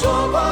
[0.00, 0.47] 说过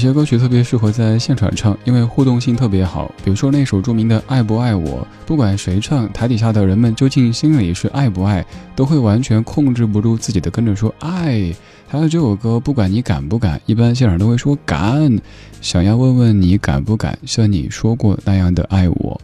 [0.00, 3.12] 些歌曲特别适合在现场唱，因为互动性特别好。
[3.22, 8.44] 比如说那首著名的《爱不爱我》，不管谁唱，台底下的人们究竟心里是爱不爱，
[8.74, 11.54] 都会完全控制不住自己的跟着说爱。
[11.86, 15.18] 还有这首歌，不管你敢不敢，一般现场都会说敢。
[15.60, 19.20] 想要问问你敢不敢像你说过那样的爱我？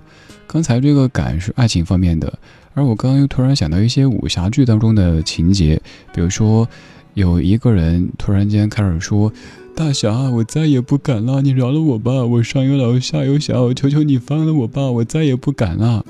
[0.47, 2.33] 刚才这个敢是爱情方面的，
[2.75, 5.81] 而我刚刚又突然想到一些武侠剧当中的情节，
[6.15, 6.69] 比如说
[7.15, 9.33] 有一个人突然间开始说。
[9.77, 12.25] 大侠，我再也不敢了，你饶了我吧！
[12.25, 14.91] 我上有老下有小，求求你放了我吧！
[14.91, 16.03] 我再也不敢了。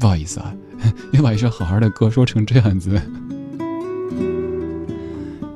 [0.00, 0.52] 不好意思啊，
[1.12, 3.00] 你把一首好好的歌说成这样子。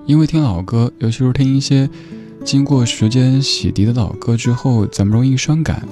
[0.06, 1.90] 因为听老歌，尤其是听一些
[2.44, 5.82] 经过时间洗涤的老歌之后，咱们容易伤感。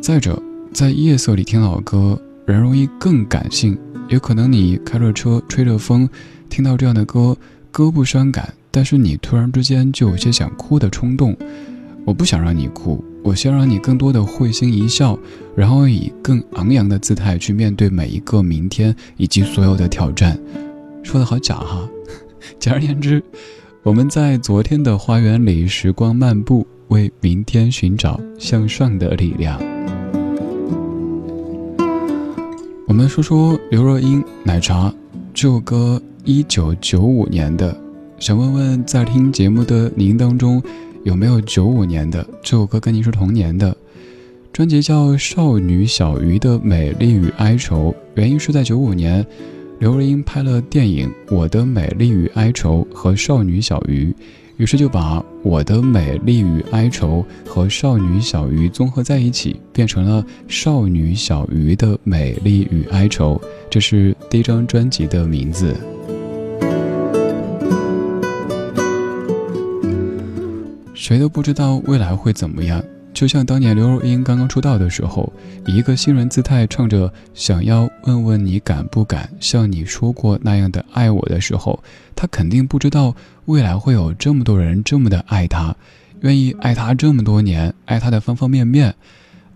[0.00, 3.76] 再者，在夜色里听老歌，人容易更感性。
[4.08, 6.08] 有可能你开着车，吹着风，
[6.48, 7.36] 听到这样的歌，
[7.70, 8.54] 歌不伤感。
[8.76, 11.36] 但是你突然之间就有些想哭的冲动，
[12.04, 15.16] 我不想让你哭，我想让你更多的会心一笑，
[15.54, 20.36] 然后以更昂扬的姿态去面对每一个明天以及所有的挑战。
[21.04, 21.88] 说的好假哈，
[22.58, 23.22] 简而言之，
[23.84, 29.56] 我们在昨天的花园里时光漫步，为明天寻找向上的力量。
[32.88, 34.88] 我们说说刘若英《奶茶》
[35.32, 37.83] 这首歌，一九九五年的。
[38.24, 40.62] 想问问，在听节目的您当中，
[41.02, 43.76] 有没有九五年的这首歌跟您是同年的？
[44.50, 49.22] 专辑叫《少女小鱼的美丽与哀愁》，原因是在九五年，
[49.78, 51.06] 刘若英拍了电影
[51.36, 54.06] 《我的美丽与哀愁》和《少女小鱼》，
[54.56, 63.38] 于是就把《我的美丽与哀愁》和《少女小鱼》综合在一起，变成了《少女小鱼的美丽与哀愁》，
[63.68, 65.76] 这是第一张专辑的名字。
[71.04, 75.30] 谁都不知道未来会怎么样，就像当年刘若英刚刚出道的时候，
[75.66, 81.78] 以一个新人姿态唱着“想要问问你敢不敢像你说过那样的爱我”的时候，
[82.16, 83.14] 她肯定不知道
[83.44, 85.76] 未来会有这么多人这么的爱她，
[86.22, 88.94] 愿意爱她这么多年，爱她的方方面面，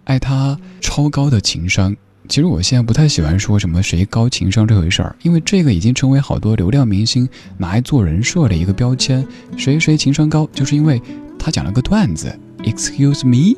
[0.04, 1.96] 爱她超高的情商。
[2.28, 7.26] 其实我现在不太喜欢说什么谁高情商这回事儿，因为这个已经成为好多流量明星
[7.56, 9.26] 拿来做人设的一个标签。
[9.56, 11.00] 谁谁情商高，就是因为
[11.38, 12.30] 他讲了个段子。
[12.64, 13.56] Excuse me，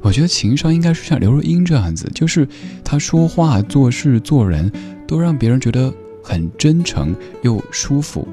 [0.00, 2.46] 我觉得情商应该是像刘若英这样子，就是
[2.84, 4.70] 他说话、做事、做人
[5.08, 5.92] 都让别人觉得
[6.22, 8.28] 很真诚又舒服。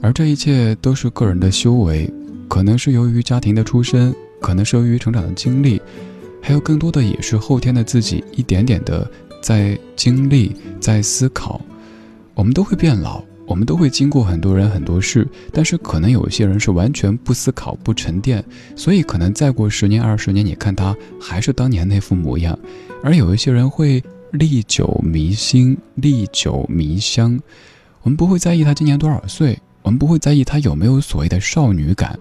[0.00, 2.10] 而这一切都是个人的修为，
[2.48, 5.82] 可能是由于家庭的出身，可能是由于成长的经历。
[6.40, 9.10] 还有更多的也是后天的自己一点点的
[9.42, 11.60] 在经历，在思考。
[12.34, 18.44] 我们都会变老，我们都会经过很多人很多事，但是可能有一些人是完全不思考不沉淀，
[18.76, 22.56] 所以可能再过十年二十年，你看他还是当年那副模样。
[23.02, 27.40] 而有一些人会历久弥新，历久弥香。
[28.02, 32.18] 我们不会在意他今年多少岁，我们不会在意他有没有所谓的少女感。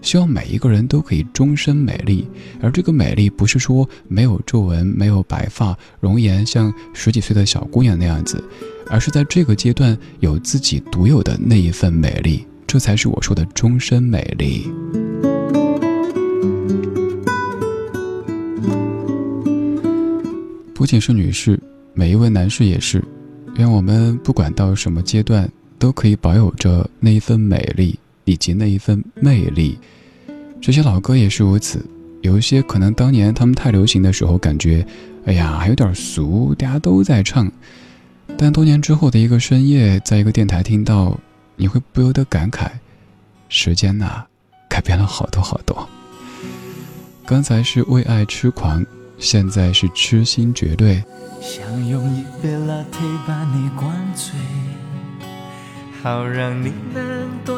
[0.00, 2.26] 希望每一个人都可以终身美丽，
[2.62, 8.42] 而这个美丽不是说没有皱纹、没有白发、容颜像十几岁的小姑娘那样子，
[8.88, 14.70] 而是在这个阶段有自己独有的那一份美丽，这才是我说的终身美丽。
[20.74, 21.60] 不仅是女士，
[21.92, 23.02] 每一位男士也是。
[23.56, 27.98] 愿我们不管到什么阶段，都可以保有着那一份美丽。
[28.28, 29.78] 以及那一份魅力，
[30.60, 31.82] 这些老歌也是如此。
[32.20, 34.86] 有一些可能当年他们太流行的时候，感觉，
[35.24, 37.50] 哎呀，还有点俗，大家都在唱。
[38.36, 41.18] 但多年之后的一个深夜，在一个电台听到，
[41.56, 42.68] 你会不由得感慨：
[43.48, 44.26] 时间呐，
[44.68, 45.88] 改变了好多好多。
[47.24, 48.84] 刚才是为爱痴狂，
[49.16, 51.02] 现在是痴心绝对。
[51.40, 54.34] 想用一杯 latte 把你灌醉。
[56.00, 57.57] 好让你能多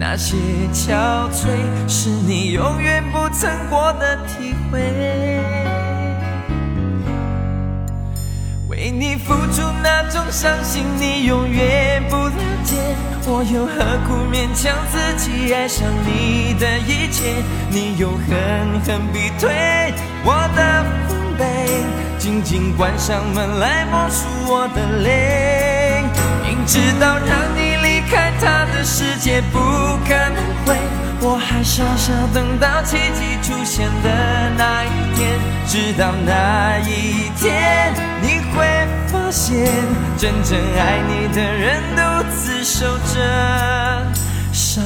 [0.00, 0.36] 那些
[0.72, 0.94] 憔
[1.32, 1.48] 悴，
[1.88, 4.78] 是你永远不曾过的体会。
[8.68, 12.76] 为你付出那种伤心，你永远不了解。
[13.26, 13.74] 我又何
[14.06, 17.42] 苦勉强自己爱上你的一切？
[17.68, 19.92] 你又狠狠逼退
[20.24, 21.82] 我的防备，
[22.18, 26.04] 紧紧关上门来默数我的泪。
[26.44, 27.67] 明知道让你
[28.10, 30.76] 开他的世界不可能会，
[31.20, 35.38] 我还傻傻等到奇迹出现的那一天。
[35.66, 38.66] 直到那一天，你会
[39.08, 39.70] 发现，
[40.16, 42.00] 真正爱你的人独
[42.34, 44.06] 自守着
[44.52, 44.82] 伤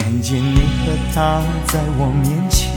[0.00, 2.72] 看见你和他在我面前，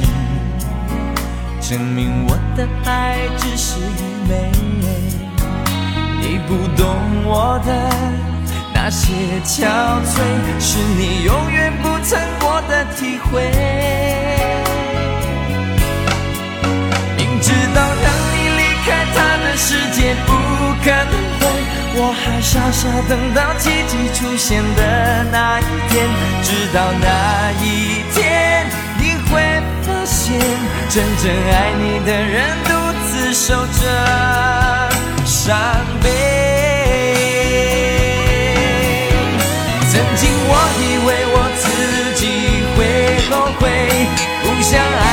[1.61, 4.51] 证明我的爱只是愚昧。
[6.21, 6.85] 你不懂
[7.25, 7.71] 我的
[8.73, 9.13] 那些
[9.45, 9.65] 憔
[10.03, 10.13] 悴，
[10.59, 13.41] 是你永远不曾过的体会。
[17.17, 20.29] 明知道让你离开他的世界不
[20.83, 21.32] 可能。
[21.95, 26.09] 我还傻傻等到奇迹出现的那一天，
[26.41, 28.65] 直到那一天，
[28.97, 29.31] 你会
[29.83, 30.33] 发现，
[30.89, 32.69] 真正爱你的人独
[33.05, 33.81] 自守着
[35.23, 35.55] 伤
[36.01, 36.09] 悲。
[39.91, 41.63] 曾经我以为我自
[42.15, 42.21] 己
[42.75, 42.77] 会
[43.29, 43.61] 后悔，
[44.41, 45.12] 不想爱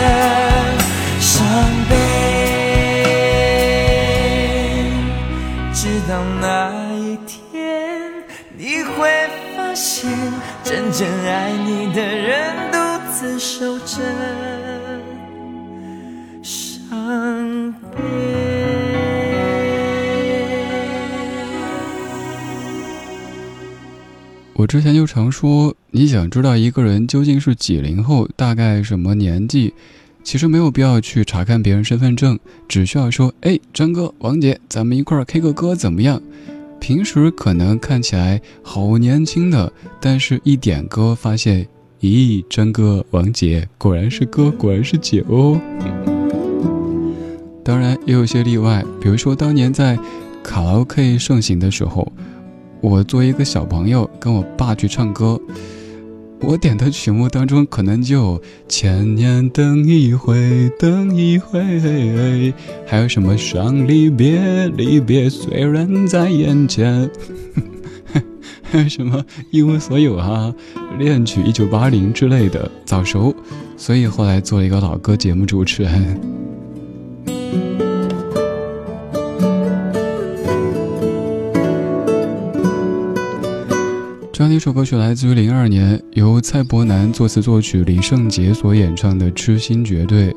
[11.01, 12.77] 真爱你的人独
[13.11, 13.97] 自守着。
[24.53, 29.73] 我之前就常说，你想知道一个人究竟是几零后，大概什么年纪，
[30.23, 36.21] 其实没有必要去查看别人身份证，只需要说：“哎，张哥、王姐，咱们一块儿 K 个歌怎么样？”
[36.81, 39.71] 平时可能看起来好年轻的，
[40.01, 41.67] 但是一点歌发现，
[42.01, 45.61] 咦，真哥、王杰果然是哥，果然是姐哦。
[47.63, 49.95] 当然也有些例外，比如说当年在
[50.43, 52.11] 卡拉 OK 盛行的时候。
[52.81, 55.39] 我作为一个小朋友，跟我爸去唱歌，
[56.43, 61.59] 我点的曲目当中可能就《千年等一回，等一回》，
[62.85, 67.09] 还有什么伤离别，离别虽然在眼前，
[68.63, 70.53] 还有什么一无所有啊，
[70.97, 73.33] 恋曲一九八零之类的，早熟，
[73.77, 76.19] 所以后来做了一个老歌节目主持人。
[84.41, 90.31] 这样的一首歌曲来自于零二年由蔡伯南作词作曲，李圣杰所演唱的《痴心绝对》。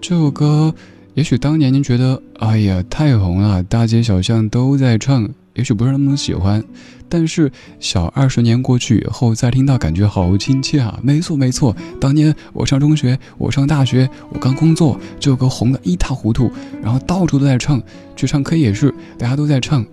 [0.00, 0.74] 这首歌
[1.14, 6.64] 也许当年您觉得哎呀太红了，大街小巷都在唱，也许不是那么喜欢。
[7.08, 10.98] 但是小二十年过去以后再听到，感觉好亲切啊！
[11.00, 16.50] 没错没错，当年我上中学，我上大学，我刚工作，这首歌红的一塌糊涂，
[16.82, 17.80] 然后到处都在唱，
[18.16, 19.86] 去唱 K 也是，大家都在唱，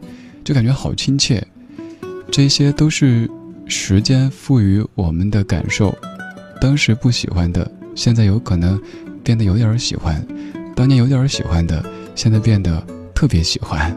[0.44, 1.46] 就感觉好亲切。
[2.32, 3.30] 这些都是。
[3.66, 5.96] 时间赋予我们的感受，
[6.60, 8.80] 当时不喜欢的，现在有可能
[9.24, 10.16] 变得有点喜欢；
[10.76, 11.84] 当年有点喜欢的，
[12.16, 13.96] 现在变得特别喜欢。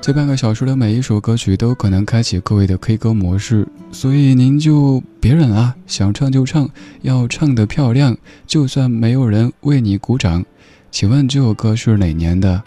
[0.00, 6.70] 这半个小时的每一首歌曲都可能开启各位的 K 歌模式，所以您就别忍了，想唱就唱，
[7.02, 10.42] 要唱得漂亮，就算没有人为你鼓掌。
[10.90, 12.62] 请问这首歌是哪年的？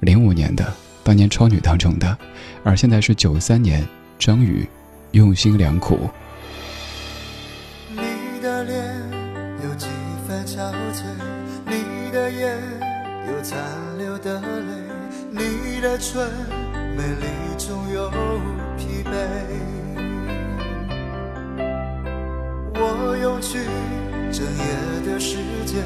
[0.00, 0.70] 零五年的。
[1.04, 2.16] 当年超女当中的，
[2.64, 3.86] 而现在是九三年，
[4.18, 4.66] 张宇
[5.12, 6.08] 用心良苦。
[7.90, 8.82] 你的脸
[9.62, 9.86] 有几
[10.26, 10.56] 分憔
[10.94, 11.04] 悴，
[11.66, 12.58] 你的眼
[13.28, 13.60] 有残
[13.98, 14.46] 留的泪，
[15.30, 16.26] 你的唇
[16.96, 17.26] 美丽
[17.58, 18.10] 中有
[18.78, 19.12] 疲惫。
[22.76, 23.58] 我用去
[24.36, 24.64] 整夜
[25.06, 25.84] 的时间，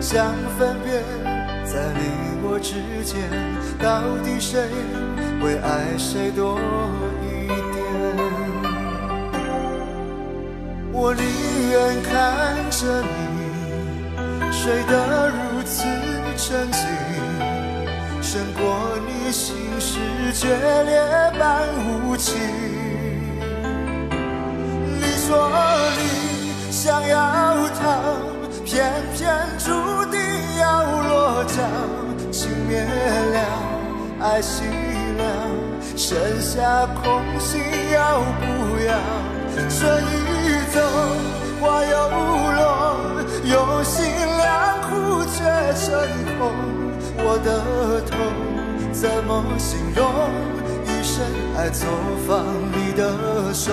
[0.00, 1.04] 想分辨。
[1.66, 2.00] 在你
[2.42, 3.28] 我之间，
[3.78, 4.58] 到底谁
[5.42, 6.58] 会爱谁多
[7.22, 7.84] 一点？
[10.90, 11.22] 我宁
[11.70, 15.84] 愿看着你睡得如此
[16.38, 16.80] 沉静，
[18.22, 19.98] 胜过你心事
[20.32, 20.48] 决
[20.84, 20.98] 裂
[21.38, 22.34] 般无情。
[24.98, 25.52] 你说
[25.98, 27.18] 你想要
[28.64, 29.70] 偏偏注
[30.10, 30.20] 定。
[30.60, 31.62] 要落脚，
[32.30, 33.38] 情灭了，
[34.20, 34.60] 爱熄
[35.16, 35.22] 了，
[35.96, 37.62] 剩下空心
[37.94, 38.44] 要不
[38.84, 38.92] 要？
[39.70, 40.76] 春已走，
[41.62, 41.92] 花又
[42.58, 42.62] 落，
[43.46, 44.04] 用心
[44.36, 45.38] 良苦却
[45.80, 45.88] 成
[46.38, 46.52] 空。
[47.24, 48.12] 我的痛
[48.92, 50.04] 怎么形容？
[50.84, 51.24] 一生
[51.56, 51.88] 爱错
[52.28, 53.72] 放你的手。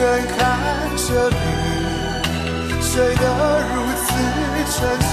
[0.00, 0.02] 远
[0.36, 0.38] 看
[0.96, 1.36] 着你。
[2.82, 3.24] 睡得
[3.70, 4.08] 如此
[4.72, 5.12] 沉静，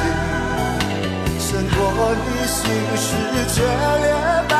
[1.39, 1.77] 胜过
[2.15, 2.57] 你心
[2.95, 3.05] 事
[3.53, 3.55] 决
[4.01, 4.07] 裂
[4.47, 4.51] 般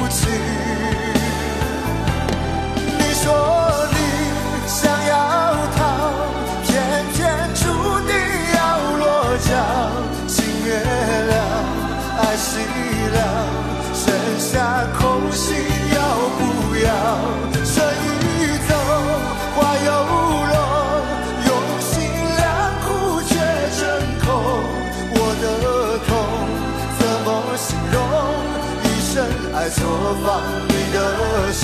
[0.00, 0.18] 无情。
[2.98, 3.24] 你说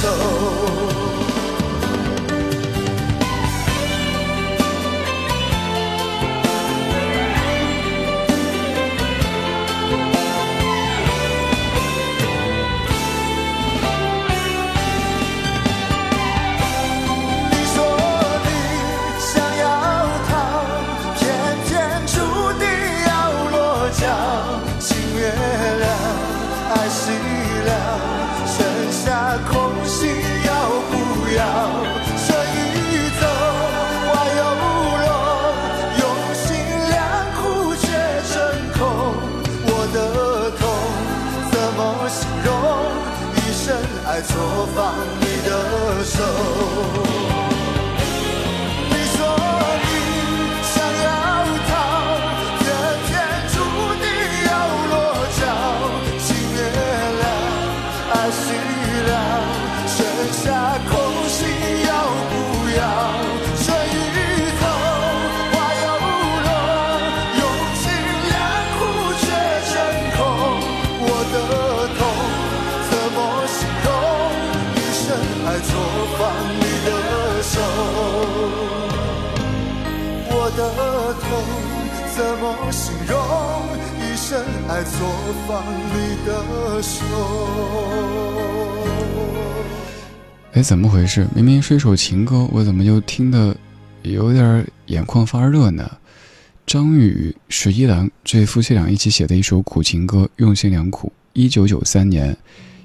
[0.05, 0.34] 的
[82.70, 83.16] 形容
[84.00, 85.07] 一生爱错
[85.46, 87.05] 放你的手。
[90.53, 91.27] 哎，怎么回事？
[91.35, 93.57] 明明是一首情歌，我怎么就听得
[94.03, 95.88] 有点眼眶发热呢？
[96.66, 101.12] 张宇、十一郎这夫妻俩一起写的一首苦情歌，用心良苦。
[101.33, 102.37] 一九九三年，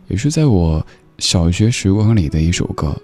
[0.08, 0.86] 也是在我
[1.18, 2.96] 小学时光里的一首歌。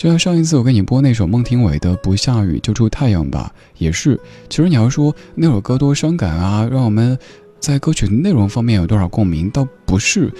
[0.00, 4.18] 就像上一次我给你播那首孟庭苇的《不下雨就出太阳吧》，也是。
[4.48, 7.18] 其实你要说那首歌多伤感啊，让我们
[7.58, 10.32] 在歌曲内容方面有多少共鸣，倒不是。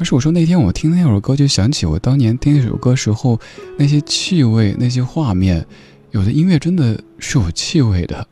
[0.00, 3.38] 而是我说那天我听那首歌，就想起我当年听那首歌时候
[3.78, 5.64] 那些气味、那些画面。
[6.10, 8.26] 有的音乐真的是有气味的。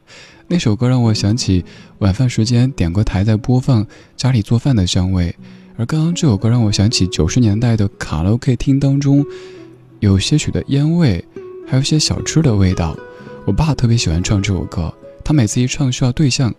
[0.49, 1.65] 那首歌让我想起
[1.99, 5.33] 晚饭时间点个台在播放家里做饭的香味，
[5.77, 9.25] 而刚刚这首歌让我想起九十年代的卡拉 OK 厅当中。
[10.03, 11.25] 有些许的烟味，
[11.65, 12.97] 还有些小吃的味道。
[13.45, 16.53] 我爸特别喜欢唱这首歌，他每次一唱需要对象，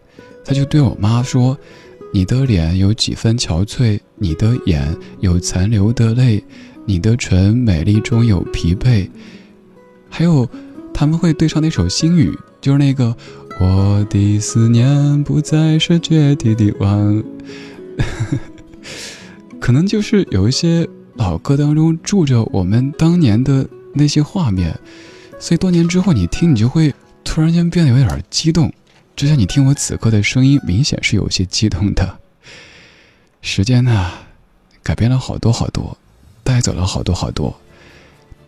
[0.46, 1.58] 他就对我妈说
[2.14, 6.42] ：“你的脸有几分憔悴，你的眼有残留的泪，
[6.86, 9.10] 你的唇美丽中有疲惫。”
[10.10, 10.50] 还有，
[10.94, 12.30] 他们会对唱那首《心语》，
[12.62, 13.14] 就是那个
[13.60, 17.22] “我的思念不再是决堤的湾”，
[19.60, 24.78] 可能就是有一些老歌当中住着我们当年的那些画面。
[25.39, 28.71] 所以多年之后，你听，你就会突然间变得有点激动，
[29.15, 32.19] 就像你听我此刻的声音，明显是有些激动的。
[33.41, 34.12] 时间呢，
[34.82, 35.97] 改变了好多好多，
[36.43, 37.54] 带走了好多好多。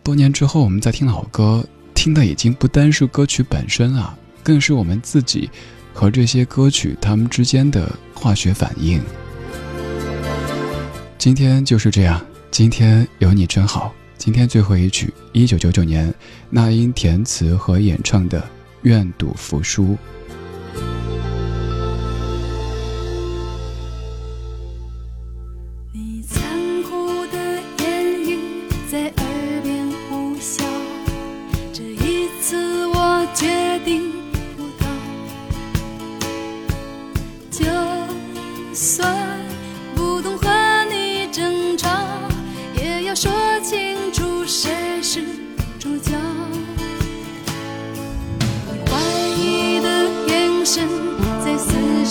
[0.02, 5.50] 多年之后，我们在听老歌，听的已经不单是歌曲本身啊，更是我们自己
[5.92, 9.00] 和这些歌曲它们之间的化学反应。
[11.18, 13.92] 今天就是这样，今天有你真好。
[14.16, 16.12] 今天最后一曲，一九九九年
[16.48, 18.40] 那英填词和演唱的
[18.82, 19.84] 《愿赌服输》。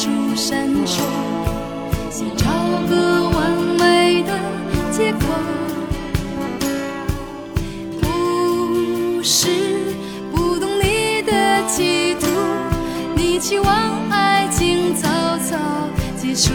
[0.05, 1.01] 出山丘
[2.11, 2.45] 想找
[2.87, 4.31] 个完美的
[4.91, 5.19] 借口。
[8.01, 9.47] 不是
[10.31, 12.27] 不懂你的企图
[13.15, 15.57] 你期望爱情早早
[16.15, 16.51] 结束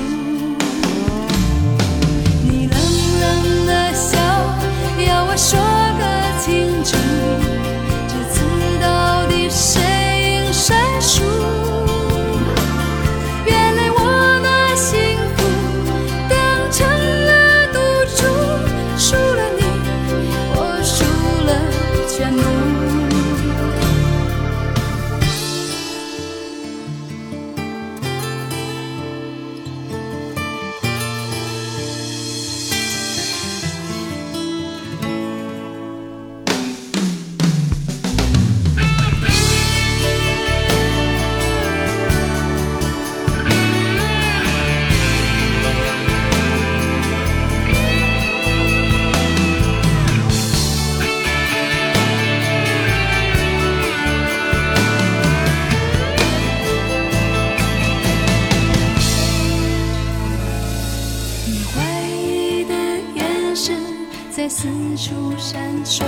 [64.53, 66.03] 四处闪烁，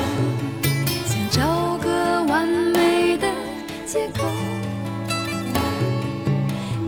[1.06, 3.28] 想找个完美的
[3.86, 4.24] 借口。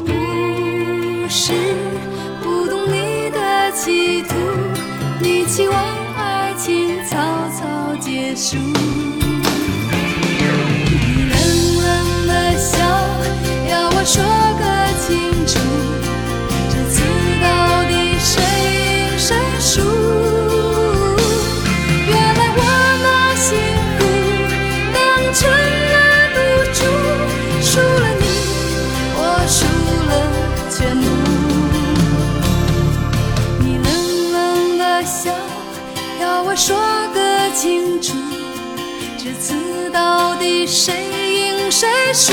[0.05, 0.09] 不
[1.29, 1.53] 是
[2.43, 4.35] 不懂你的企图，
[5.21, 5.79] 你期望
[6.17, 7.17] 爱情草
[7.57, 8.57] 草结束。
[8.57, 8.75] 你
[11.31, 11.39] 冷
[11.85, 12.77] 冷的笑，
[13.71, 14.21] 要我说
[14.59, 14.65] 个
[15.07, 15.55] 清楚。
[39.93, 42.33] 到底谁赢谁输